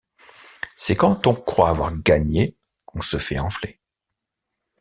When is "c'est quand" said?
0.77-1.27